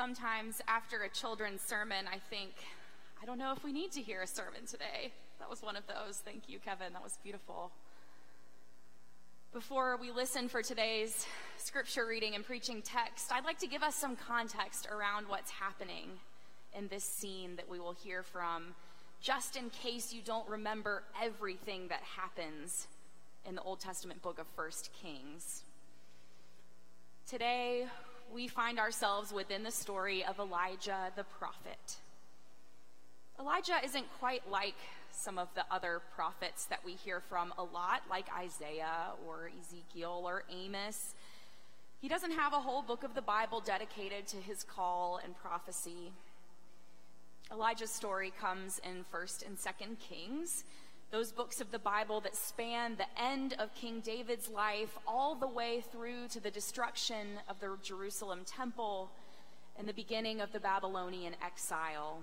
[0.00, 2.52] Sometimes after a children's sermon, I think,
[3.22, 5.12] I don't know if we need to hear a sermon today.
[5.38, 6.16] That was one of those.
[6.24, 6.94] Thank you, Kevin.
[6.94, 7.70] That was beautiful.
[9.52, 11.26] Before we listen for today's
[11.58, 16.08] scripture reading and preaching text, I'd like to give us some context around what's happening
[16.74, 18.74] in this scene that we will hear from,
[19.20, 22.86] just in case you don't remember everything that happens
[23.46, 25.62] in the Old Testament book of First Kings.
[27.28, 27.84] Today,
[28.32, 31.96] we find ourselves within the story of Elijah the prophet.
[33.38, 34.76] Elijah isn't quite like
[35.12, 40.22] some of the other prophets that we hear from a lot, like Isaiah or Ezekiel
[40.24, 41.14] or Amos.
[42.00, 46.12] He doesn't have a whole book of the Bible dedicated to his call and prophecy.
[47.52, 50.64] Elijah's story comes in 1st and 2nd Kings,
[51.10, 55.48] those books of the Bible that span the end of King David's life all the
[55.48, 59.10] way through to the destruction of the Jerusalem temple
[59.76, 62.22] and the beginning of the Babylonian exile.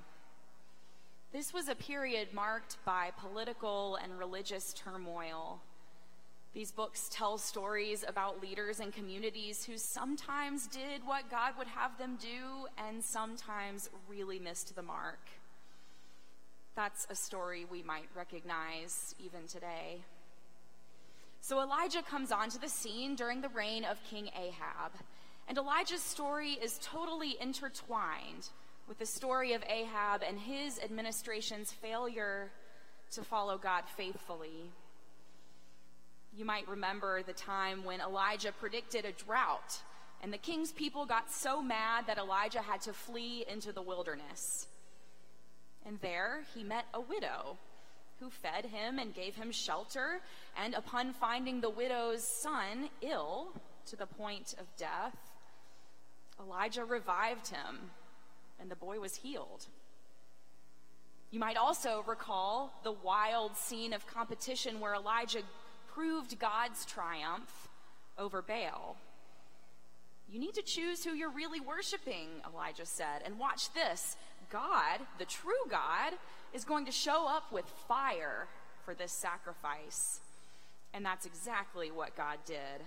[1.34, 5.60] This was a period marked by political and religious turmoil.
[6.54, 11.98] These books tell stories about leaders and communities who sometimes did what God would have
[11.98, 15.20] them do and sometimes really missed the mark.
[16.78, 19.98] That's a story we might recognize even today.
[21.42, 24.92] So Elijah comes onto the scene during the reign of King Ahab,
[25.48, 28.50] and Elijah's story is totally intertwined
[28.88, 32.52] with the story of Ahab and his administration's failure
[33.14, 34.70] to follow God faithfully.
[36.32, 39.82] You might remember the time when Elijah predicted a drought,
[40.22, 44.68] and the king's people got so mad that Elijah had to flee into the wilderness.
[45.88, 47.58] And there he met a widow
[48.20, 50.20] who fed him and gave him shelter,
[50.62, 53.54] and upon finding the widow's son ill
[53.86, 55.16] to the point of death,
[56.40, 57.92] Elijah revived him
[58.60, 59.66] and the boy was healed.
[61.32, 65.42] You might also recall the wild scene of competition where Elijah
[65.94, 67.70] proved God's triumph
[68.18, 68.98] over Baal.
[70.30, 73.22] You need to choose who you're really worshiping, Elijah said.
[73.26, 74.18] And watch this
[74.52, 76.14] God, the true God,
[76.54, 78.48] is going to show up with fire
[78.84, 80.20] for this sacrifice.
[80.94, 82.82] And that's exactly what God did.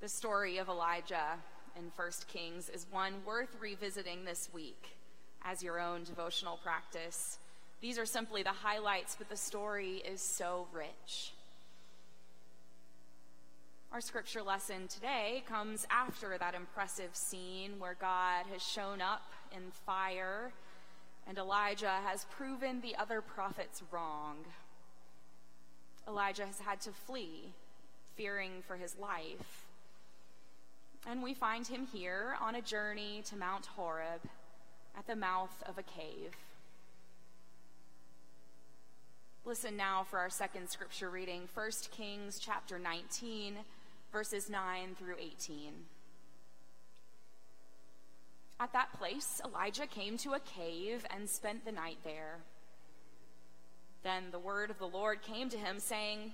[0.00, 1.38] The story of Elijah
[1.76, 4.96] in 1 Kings is one worth revisiting this week
[5.42, 7.38] as your own devotional practice.
[7.80, 11.32] These are simply the highlights, but the story is so rich.
[13.90, 19.70] Our scripture lesson today comes after that impressive scene where God has shown up in
[19.86, 20.52] fire
[21.26, 24.36] and Elijah has proven the other prophets wrong.
[26.06, 27.54] Elijah has had to flee,
[28.14, 29.64] fearing for his life.
[31.06, 34.20] And we find him here on a journey to Mount Horeb
[34.98, 36.36] at the mouth of a cave.
[39.46, 43.54] Listen now for our second scripture reading, 1 Kings chapter 19,
[44.12, 45.72] verses 9 through 18.
[48.60, 52.38] At that place, Elijah came to a cave and spent the night there.
[54.02, 56.32] Then the word of the Lord came to him, saying,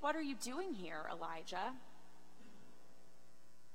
[0.00, 1.72] What are you doing here, Elijah?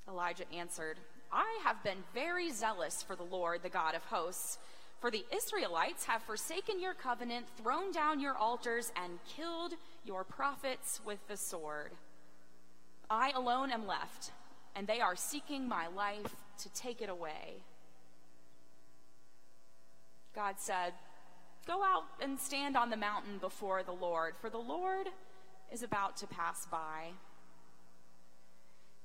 [0.08, 0.98] Elijah answered,
[1.32, 4.58] I have been very zealous for the Lord, the God of hosts.
[5.00, 9.74] For the Israelites have forsaken your covenant, thrown down your altars, and killed
[10.04, 11.92] your prophets with the sword.
[13.10, 14.32] I alone am left,
[14.76, 17.64] and they are seeking my life to take it away.
[20.36, 20.94] God said,
[21.66, 25.08] Go out and stand on the mountain before the Lord, for the Lord
[25.72, 27.10] is about to pass by.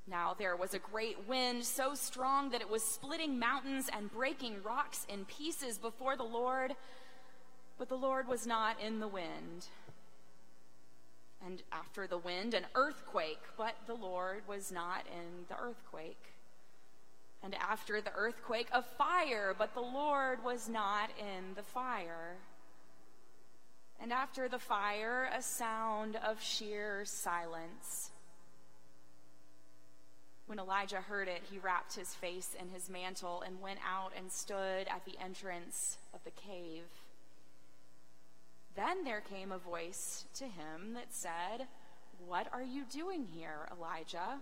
[0.06, 4.62] Now there was a great wind, so strong that it was splitting mountains and breaking
[4.62, 6.74] rocks in pieces before the Lord,
[7.78, 9.66] but the Lord was not in the wind.
[11.44, 16.32] And after the wind, an earthquake, but the Lord was not in the earthquake.
[17.42, 22.36] And after the earthquake, a fire, but the Lord was not in the fire.
[24.00, 28.10] And after the fire, a sound of sheer silence.
[30.46, 34.30] When Elijah heard it, he wrapped his face in his mantle and went out and
[34.30, 36.84] stood at the entrance of the cave.
[38.76, 41.66] Then there came a voice to him that said,
[42.26, 44.40] What are you doing here, Elijah?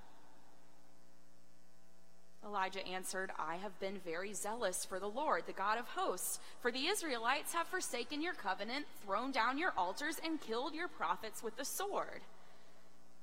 [2.44, 6.40] Elijah answered, I have been very zealous for the Lord, the God of hosts.
[6.61, 11.43] For the Israelites have forsaken your covenant, thrown down your altars, and killed your prophets
[11.43, 12.23] with the sword.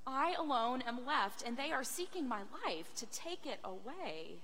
[0.07, 4.37] I alone am left, and they are seeking my life to take it away.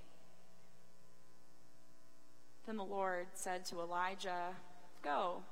[2.65, 4.55] Then the Lord said to Elijah,
[5.03, 5.43] Go,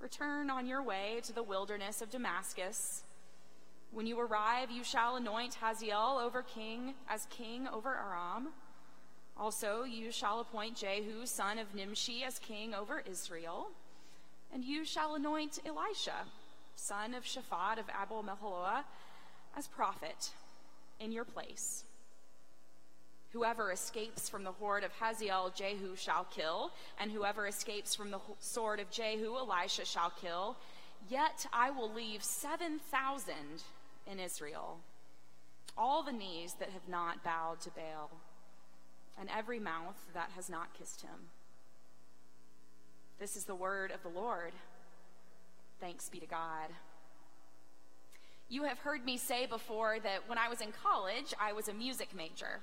[0.00, 3.02] return on your way to the wilderness of Damascus.
[3.92, 8.48] When you arrive, you shall anoint Hazael over king as king over Aram.
[9.36, 13.68] Also, you shall appoint Jehu, son of Nimshi, as king over Israel.
[14.52, 16.26] And you shall anoint Elisha,
[16.76, 18.84] son of Shaphat of Abel Meholah,
[19.56, 20.30] as prophet
[21.00, 21.84] in your place.
[23.34, 26.70] Whoever escapes from the horde of Hazael, Jehu shall kill,
[27.00, 30.56] and whoever escapes from the sword of Jehu, Elisha shall kill.
[31.10, 33.34] Yet I will leave 7,000
[34.06, 34.78] in Israel,
[35.76, 38.12] all the knees that have not bowed to Baal,
[39.18, 41.30] and every mouth that has not kissed him.
[43.18, 44.52] This is the word of the Lord.
[45.80, 46.70] Thanks be to God.
[48.48, 51.74] You have heard me say before that when I was in college, I was a
[51.74, 52.60] music major.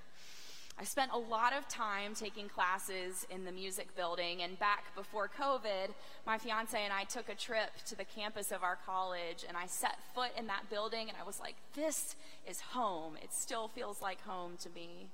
[0.82, 5.30] I spent a lot of time taking classes in the music building, and back before
[5.40, 5.94] COVID,
[6.26, 9.68] my fiance and I took a trip to the campus of our college, and I
[9.68, 12.16] set foot in that building, and I was like, this
[12.50, 13.14] is home.
[13.22, 15.10] It still feels like home to me.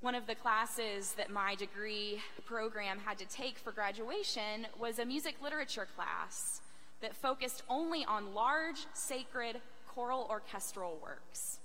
[0.00, 5.04] One of the classes that my degree program had to take for graduation was a
[5.04, 6.60] music literature class
[7.02, 11.60] that focused only on large, sacred, choral orchestral works.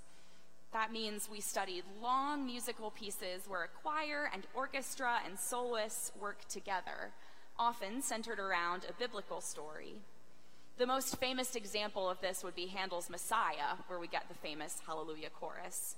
[0.72, 6.46] That means we studied long musical pieces where a choir and orchestra and soloists work
[6.48, 7.12] together,
[7.58, 9.94] often centered around a biblical story.
[10.76, 14.76] The most famous example of this would be Handel's Messiah, where we get the famous
[14.86, 15.96] Hallelujah chorus.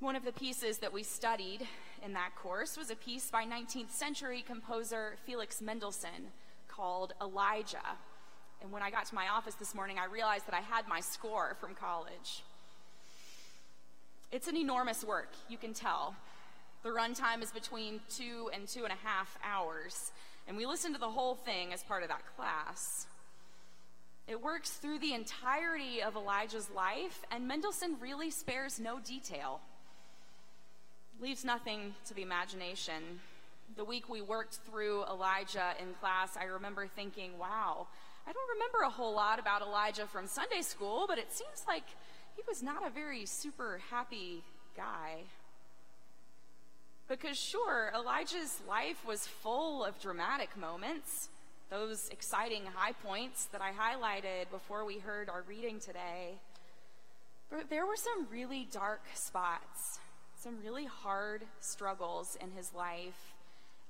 [0.00, 1.66] One of the pieces that we studied
[2.04, 6.30] in that course was a piece by 19th century composer Felix Mendelssohn
[6.68, 7.98] called Elijah.
[8.62, 11.00] And when I got to my office this morning, I realized that I had my
[11.00, 12.44] score from college.
[14.30, 16.14] It's an enormous work, you can tell.
[16.82, 20.12] The runtime is between two and two and a half hours,
[20.46, 23.06] and we listened to the whole thing as part of that class.
[24.26, 29.60] It works through the entirety of Elijah's life, and Mendelssohn really spares no detail.
[31.22, 33.20] Leaves nothing to the imagination.
[33.76, 37.86] The week we worked through Elijah in class, I remember thinking, wow,
[38.26, 41.84] I don't remember a whole lot about Elijah from Sunday school, but it seems like
[42.38, 44.44] he was not a very super happy
[44.76, 45.24] guy.
[47.08, 51.30] Because, sure, Elijah's life was full of dramatic moments,
[51.68, 56.34] those exciting high points that I highlighted before we heard our reading today.
[57.50, 59.98] But there were some really dark spots,
[60.38, 63.34] some really hard struggles in his life.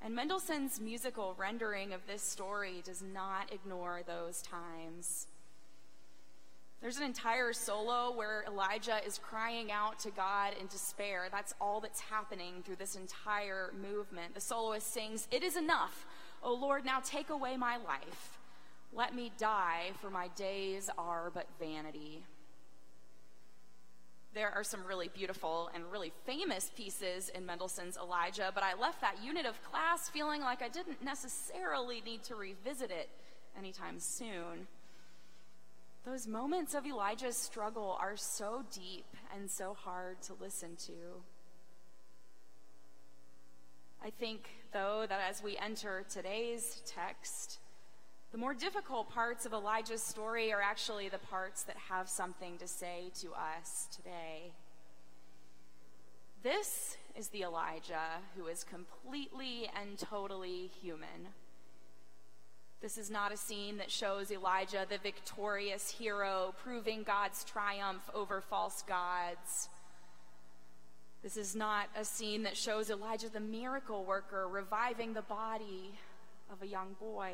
[0.02, 5.26] And Mendelssohn's musical rendering of this story does not ignore those times.
[6.80, 11.26] There's an entire solo where Elijah is crying out to God in despair.
[11.30, 14.34] That's all that's happening through this entire movement.
[14.34, 16.06] The soloist sings, It is enough.
[16.42, 18.38] O Lord, now take away my life.
[18.92, 22.22] Let me die, for my days are but vanity.
[24.34, 29.00] There are some really beautiful and really famous pieces in Mendelssohn's Elijah, but I left
[29.00, 33.08] that unit of class feeling like I didn't necessarily need to revisit it
[33.58, 34.68] anytime soon.
[36.08, 39.04] Those moments of Elijah's struggle are so deep
[39.36, 41.20] and so hard to listen to.
[44.02, 47.58] I think, though, that as we enter today's text,
[48.32, 52.66] the more difficult parts of Elijah's story are actually the parts that have something to
[52.66, 54.52] say to us today.
[56.42, 61.34] This is the Elijah who is completely and totally human
[62.80, 68.40] this is not a scene that shows Elijah, the victorious hero, proving God's triumph over
[68.40, 69.68] false gods.
[71.22, 75.92] This is not a scene that shows Elijah, the miracle worker, reviving the body
[76.52, 77.32] of a young boy.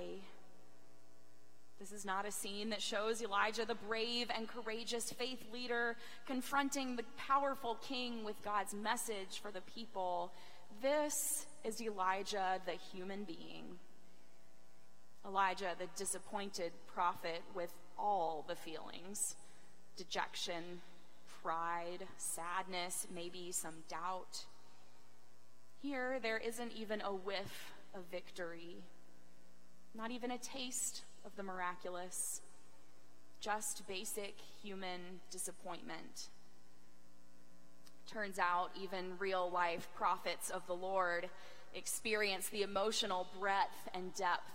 [1.78, 5.96] This is not a scene that shows Elijah, the brave and courageous faith leader,
[6.26, 10.32] confronting the powerful king with God's message for the people.
[10.80, 13.78] This is Elijah, the human being.
[15.26, 19.36] Elijah, the disappointed prophet, with all the feelings
[19.96, 20.80] dejection,
[21.42, 24.44] pride, sadness, maybe some doubt.
[25.80, 28.78] Here, there isn't even a whiff of victory,
[29.94, 32.40] not even a taste of the miraculous,
[33.40, 35.00] just basic human
[35.30, 36.28] disappointment.
[38.06, 41.28] Turns out, even real life prophets of the Lord
[41.74, 44.50] experience the emotional breadth and depth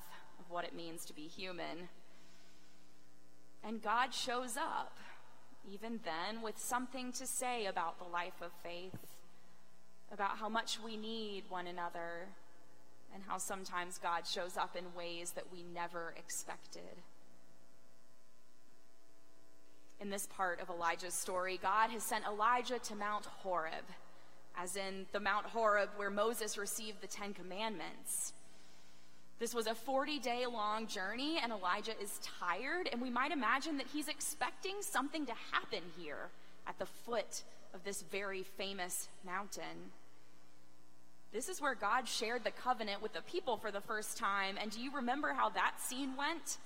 [0.50, 1.90] what it means to be human.
[3.64, 4.98] And God shows up,
[5.72, 8.98] even then, with something to say about the life of faith,
[10.12, 12.28] about how much we need one another
[13.14, 17.04] and how sometimes God shows up in ways that we never expected.
[20.00, 23.86] In this part of Elijah's story, God has sent Elijah to Mount Horeb,
[24.58, 28.34] as in the Mount Horeb where Moses received the Ten Commandments.
[29.40, 33.78] This was a 40 day long journey, and Elijah is tired, and we might imagine
[33.78, 36.28] that he's expecting something to happen here
[36.68, 37.44] at the foot
[37.74, 39.92] of this very famous mountain.
[41.32, 44.58] This is where God shared the covenant with the people for the first time.
[44.60, 46.58] And do you remember how that scene went?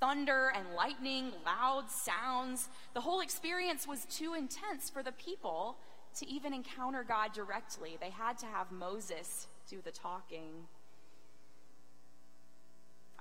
[0.00, 2.68] Thunder and lightning, loud sounds.
[2.94, 5.76] The whole experience was too intense for the people
[6.18, 7.98] to even encounter God directly.
[8.00, 10.68] They had to have Moses do the talking.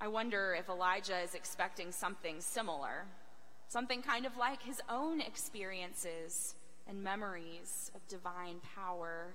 [0.04, 3.06] I wonder if Elijah is expecting something similar,
[3.70, 6.56] something kind of like his own experiences
[6.90, 9.28] and memories of divine power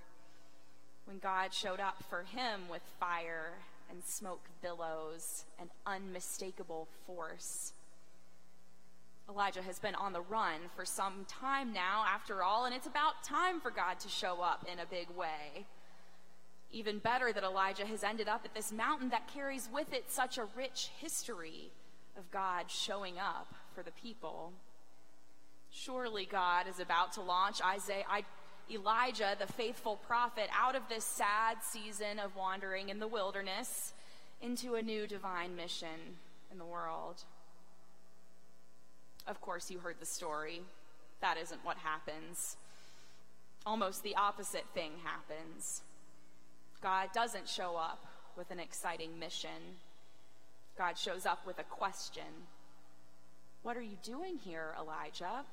[1.07, 3.55] when God showed up for him with fire
[3.91, 7.73] and smoke billows and unmistakable force.
[9.27, 13.25] Elijah has been on the run for some time now, after all, and it's about
[13.25, 15.65] time for God to show up in a big way.
[16.71, 20.37] Even better that Elijah has ended up at this mountain that carries with it such
[20.37, 21.71] a rich history
[22.17, 24.53] of God showing up for the people.
[25.71, 28.05] Surely God is about to launch Isaiah,
[28.71, 33.95] Elijah, the faithful prophet, out of this sad season of wandering in the wilderness
[34.43, 36.17] into a new divine mission
[36.53, 37.23] in the world.
[39.27, 40.63] Of course, you heard the story.
[41.21, 42.57] That isn't what happens.
[43.67, 45.83] Almost the opposite thing happens.
[46.83, 48.05] God doesn't show up
[48.37, 49.77] with an exciting mission.
[50.77, 52.47] God shows up with a question
[53.63, 55.45] What are you doing here, Elijah?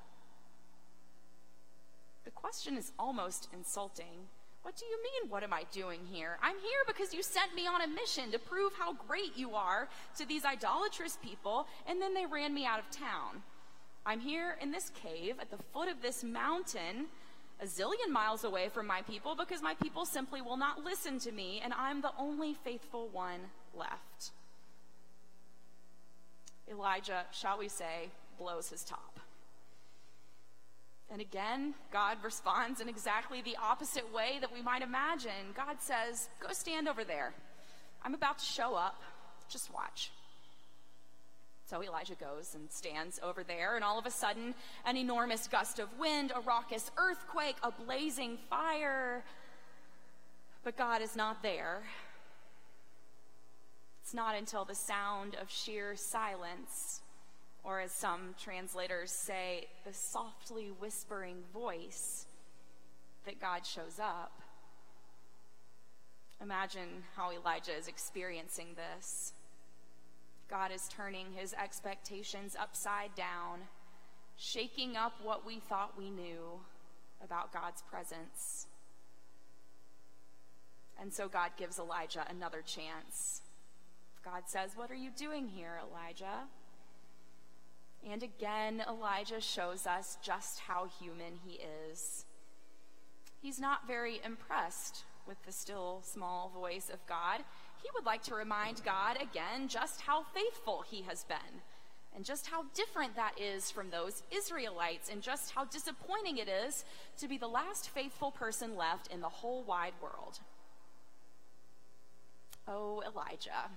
[2.24, 4.28] The question is almost insulting.
[4.64, 6.40] What do you mean, what am I doing here?
[6.42, 9.88] I'm here because you sent me on a mission to prove how great you are
[10.18, 13.44] to these idolatrous people, and then they ran me out of town.
[14.08, 17.06] I'm here in this cave at the foot of this mountain,
[17.62, 21.32] a zillion miles away from my people, because my people simply will not listen to
[21.32, 23.40] me, and I'm the only faithful one
[23.74, 24.32] left.
[26.70, 29.20] Elijah, shall we say, blows his top.
[31.12, 35.54] And again, God responds in exactly the opposite way that we might imagine.
[35.56, 37.34] God says, Go stand over there.
[38.04, 39.02] I'm about to show up.
[39.48, 40.12] Just watch.
[41.66, 44.54] So Elijah goes and stands over there, and all of a sudden,
[44.86, 49.24] an enormous gust of wind, a raucous earthquake, a blazing fire.
[50.64, 51.84] But God is not there.
[54.04, 57.02] It's not until the sound of sheer silence
[57.66, 62.28] or as some translators say, the softly whispering voice
[63.26, 64.32] that God shows up.
[66.42, 69.34] Imagine how Elijah is experiencing this.
[70.50, 73.62] God is turning his expectations upside down,
[74.38, 76.60] shaking up what we thought we knew
[77.24, 78.68] about God's presence.
[81.00, 83.42] And so God gives Elijah another chance.
[84.24, 86.48] God says, What are you doing here, Elijah?
[88.10, 91.60] And again, Elijah shows us just how human he
[91.92, 92.26] is.
[93.42, 97.44] He's not very impressed with the still small voice of God.
[97.82, 101.62] He would like to remind God again just how faithful he has been,
[102.16, 106.86] and just how different that is from those Israelites, and just how disappointing it is
[107.20, 110.40] to be the last faithful person left in the whole wide world.
[112.68, 113.70] Oh, Elijah,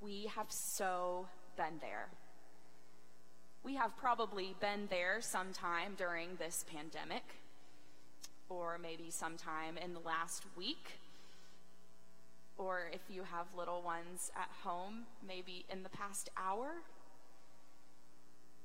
[0.00, 2.08] we have so been there.
[3.62, 7.22] We have probably been there sometime during this pandemic,
[8.48, 10.98] or maybe sometime in the last week,
[12.62, 16.70] or if you have little ones at home, maybe in the past hour.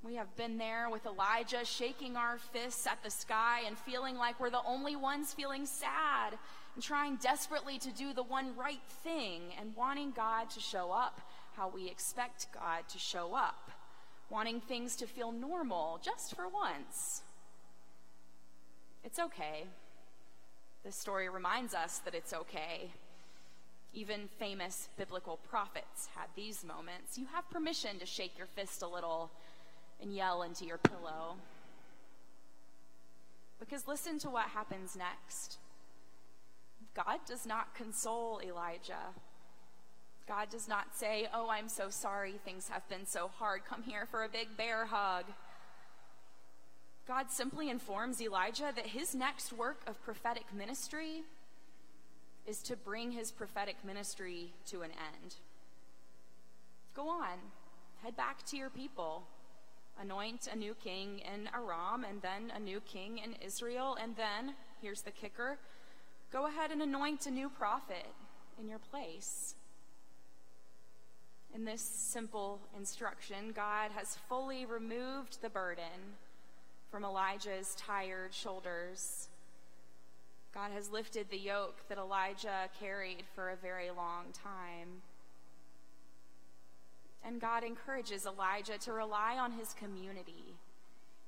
[0.03, 4.39] We have been there with Elijah shaking our fists at the sky and feeling like
[4.39, 6.37] we're the only ones feeling sad
[6.75, 11.19] and trying desperately to do the one right thing and wanting God to show up
[11.55, 13.71] how we expect God to show up
[14.29, 17.21] wanting things to feel normal just for once.
[19.03, 19.65] It's okay.
[20.83, 22.91] This story reminds us that it's okay.
[23.93, 27.17] Even famous biblical prophets had these moments.
[27.17, 29.31] You have permission to shake your fist a little
[30.01, 31.35] and yell into your pillow.
[33.59, 35.57] Because listen to what happens next.
[36.93, 39.13] God does not console Elijah.
[40.27, 43.61] God does not say, Oh, I'm so sorry, things have been so hard.
[43.65, 45.25] Come here for a big bear hug.
[47.07, 51.23] God simply informs Elijah that his next work of prophetic ministry
[52.47, 55.35] is to bring his prophetic ministry to an end.
[56.95, 57.37] Go on,
[58.01, 59.23] head back to your people.
[59.99, 64.55] Anoint a new king in Aram, and then a new king in Israel, and then,
[64.81, 65.57] here's the kicker,
[66.31, 68.05] go ahead and anoint a new prophet
[68.59, 69.55] in your place.
[71.55, 76.15] In this simple instruction, God has fully removed the burden
[76.91, 79.29] from Elijah's tired shoulders.
[80.53, 85.01] God has lifted the yoke that Elijah carried for a very long time.
[87.23, 90.55] And God encourages Elijah to rely on his community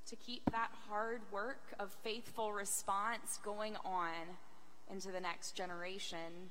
[0.07, 4.09] to keep that hard work of faithful response going on
[4.91, 6.49] into the next generation.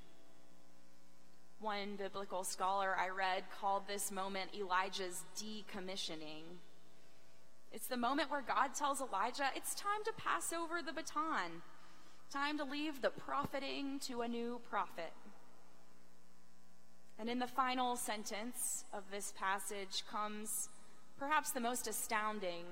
[1.61, 6.45] One biblical scholar I read called this moment Elijah's decommissioning.
[7.73, 11.63] It's the moment where God tells Elijah, it's time to pass over the baton,
[12.31, 15.13] time to leave the profiting to a new prophet.
[17.19, 20.69] And in the final sentence of this passage comes
[21.19, 22.65] perhaps the most astounding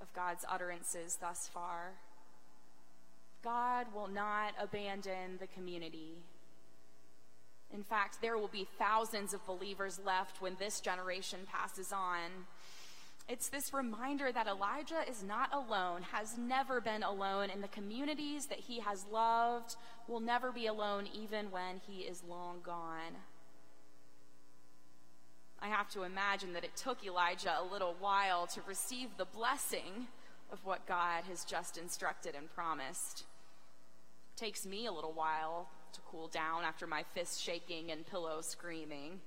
[0.00, 1.92] of God's utterances thus far.
[3.42, 6.12] God will not abandon the community.
[7.72, 12.46] In fact, there will be thousands of believers left when this generation passes on.
[13.28, 18.46] It's this reminder that Elijah is not alone, has never been alone in the communities
[18.46, 19.76] that he has loved,
[20.08, 23.16] will never be alone even when he is long gone.
[25.62, 30.08] I have to imagine that it took Elijah a little while to receive the blessing
[30.50, 33.24] of what God has just instructed and promised.
[34.34, 38.40] It takes me a little while to cool down after my fists shaking and pillow
[38.40, 39.20] screaming.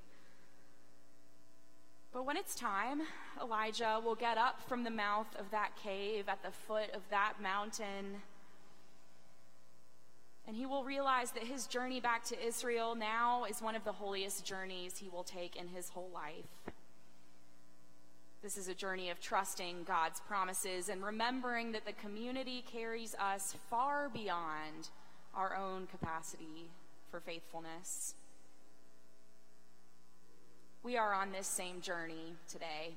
[2.13, 3.01] But when it's time,
[3.41, 7.41] Elijah will get up from the mouth of that cave at the foot of that
[7.41, 8.22] mountain.
[10.46, 13.93] And he will realize that his journey back to Israel now is one of the
[13.93, 16.74] holiest journeys he will take in his whole life.
[18.44, 23.55] This is a journey of trusting God's promises and remembering that the community carries us
[23.70, 24.90] far beyond
[25.33, 26.70] our own capacity
[27.09, 28.16] for faithfulness.
[30.83, 32.96] We are on this same journey today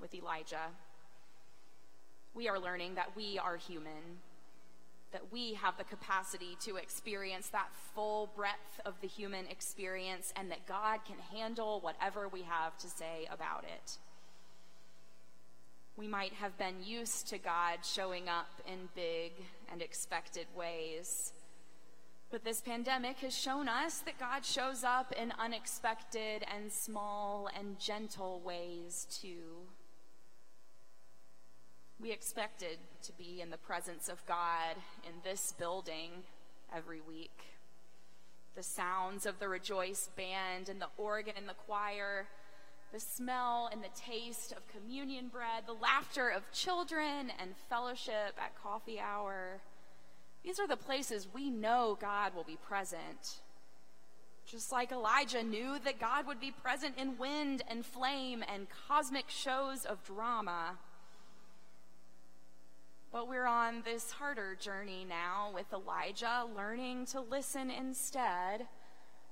[0.00, 0.70] with Elijah.
[2.34, 4.22] We are learning that we are human,
[5.12, 10.50] that we have the capacity to experience that full breadth of the human experience, and
[10.50, 13.98] that God can handle whatever we have to say about it.
[15.98, 19.32] We might have been used to God showing up in big
[19.70, 21.32] and expected ways.
[22.30, 27.78] But this pandemic has shown us that God shows up in unexpected and small and
[27.78, 29.68] gentle ways too.
[32.00, 36.24] We expected to be in the presence of God in this building
[36.74, 37.38] every week.
[38.56, 42.26] The sounds of the Rejoice band and the organ and the choir,
[42.92, 48.60] the smell and the taste of communion bread, the laughter of children and fellowship at
[48.60, 49.60] coffee hour
[50.46, 53.40] these are the places we know God will be present.
[54.46, 59.24] Just like Elijah knew that God would be present in wind and flame and cosmic
[59.28, 60.78] shows of drama.
[63.10, 68.68] But we're on this harder journey now with Elijah, learning to listen instead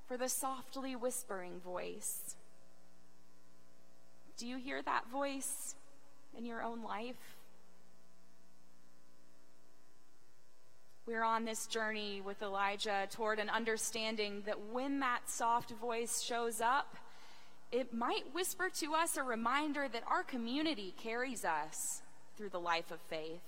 [0.09, 2.35] for the softly whispering voice.
[4.37, 5.77] Do you hear that voice
[6.37, 7.34] in your own life?
[11.07, 16.63] We're on this journey with Elijah toward an understanding that when that soft voice shows
[16.63, 16.97] up,
[17.71, 22.01] it might whisper to us a reminder that our community carries us
[22.39, 23.43] through the life of faith.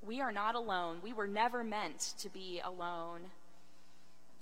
[0.00, 1.00] We are not alone.
[1.02, 3.20] We were never meant to be alone.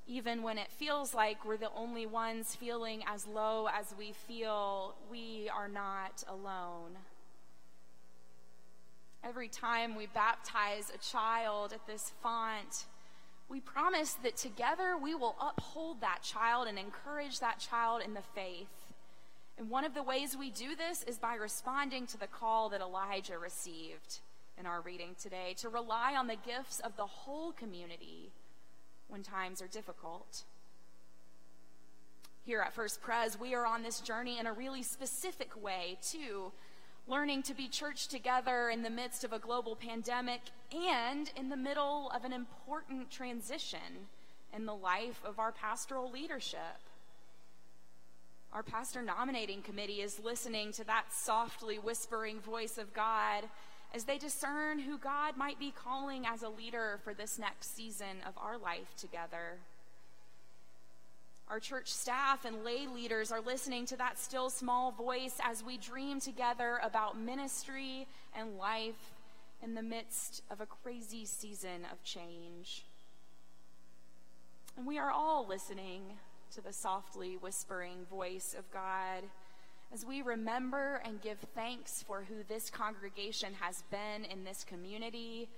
[0.07, 4.95] Even when it feels like we're the only ones feeling as low as we feel,
[5.11, 6.93] we are not alone.
[9.27, 12.85] Every time we baptize a child at this font,
[13.49, 18.21] we promise that together we will uphold that child and encourage that child in the
[18.35, 18.69] faith.
[19.57, 22.83] And one of the ways we do this is by responding to the call that
[22.83, 24.21] Elijah received
[24.59, 28.31] in our reading today to rely on the gifts of the whole community
[29.09, 30.43] when times are difficult.
[32.45, 36.53] Here at First Pres, we are on this journey in a really specific way, too,
[37.07, 40.41] learning to be church together in the midst of a global pandemic
[40.73, 44.09] and in the middle of an important transition
[44.55, 46.59] in the life of our pastoral leadership.
[48.53, 53.45] Our pastor nominating committee is listening to that softly whispering voice of God
[53.93, 58.19] as they discern who God might be calling as a leader for this next season
[58.27, 59.59] of our life together.
[61.49, 65.77] Our church staff and lay leaders are listening to that still small voice as we
[65.77, 69.13] dream together about ministry and life
[69.63, 72.85] in the midst of a crazy season of change.
[74.77, 76.03] And we are all listening
[76.55, 79.25] to the softly whispering voice of God
[79.93, 85.49] as we remember and give thanks for who this congregation has been in this community,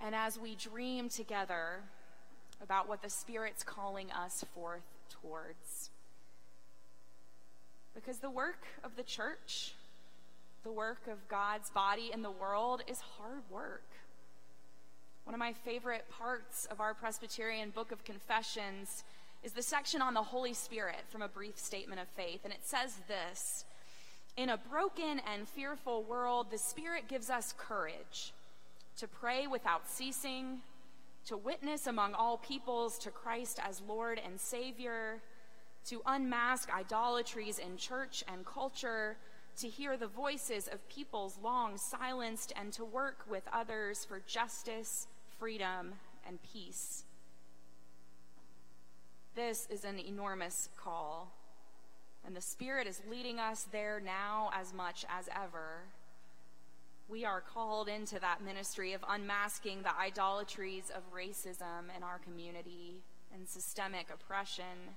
[0.00, 1.80] and as we dream together
[2.62, 4.82] about what the Spirit's calling us forth
[5.20, 5.90] towards.
[7.94, 9.74] Because the work of the church,
[10.64, 13.84] the work of God's body in the world, is hard work.
[15.24, 19.04] One of my favorite parts of our Presbyterian Book of Confessions
[19.42, 22.40] is the section on the Holy Spirit from a brief statement of faith.
[22.44, 23.64] And it says this
[24.36, 28.32] In a broken and fearful world, the Spirit gives us courage
[28.98, 30.60] to pray without ceasing,
[31.26, 35.22] to witness among all peoples to Christ as Lord and Savior,
[35.86, 39.16] to unmask idolatries in church and culture,
[39.58, 45.06] to hear the voices of peoples long silenced, and to work with others for justice,
[45.38, 45.92] freedom,
[46.26, 47.04] and peace.
[49.34, 51.32] This is an enormous call,
[52.24, 55.84] and the Spirit is leading us there now as much as ever.
[57.08, 63.02] We are called into that ministry of unmasking the idolatries of racism in our community
[63.34, 64.96] and systemic oppression.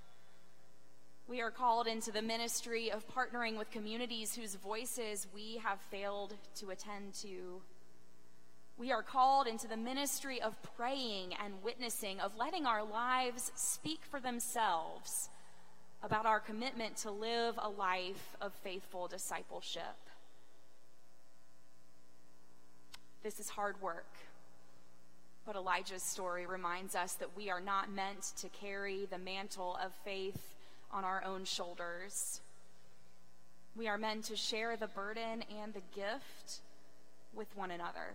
[1.27, 6.35] We are called into the ministry of partnering with communities whose voices we have failed
[6.55, 7.61] to attend to.
[8.77, 14.01] We are called into the ministry of praying and witnessing, of letting our lives speak
[14.09, 15.29] for themselves
[16.03, 19.95] about our commitment to live a life of faithful discipleship.
[23.25, 24.05] This is hard work.
[25.47, 29.93] But Elijah's story reminds us that we are not meant to carry the mantle of
[30.03, 30.53] faith
[30.91, 32.41] on our own shoulders.
[33.75, 36.59] We are meant to share the burden and the gift
[37.33, 38.13] with one another.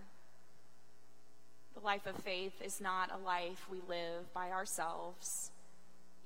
[1.75, 5.51] The life of faith is not a life we live by ourselves,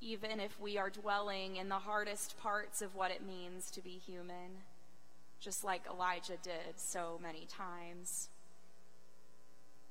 [0.03, 3.99] even if we are dwelling in the hardest parts of what it means to be
[4.07, 4.61] human,
[5.41, 8.29] just like Elijah did so many times.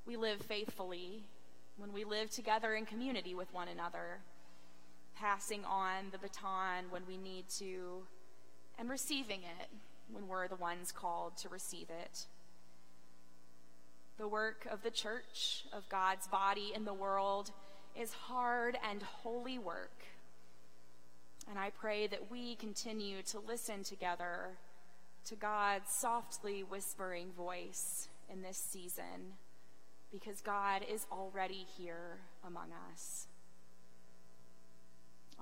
[0.05, 1.23] We live faithfully
[1.77, 4.19] when we live together in community with one another,
[5.15, 8.03] passing on the baton when we need to,
[8.77, 9.69] and receiving it
[10.11, 12.25] when we're the ones called to receive it.
[14.17, 17.51] The work of the church, of God's body in the world,
[17.99, 20.03] is hard and holy work.
[21.49, 24.51] And I pray that we continue to listen together
[25.25, 29.37] to God's softly whispering voice in this season,
[30.13, 33.28] because God is already here among us.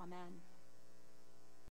[0.02, 0.40] Amen.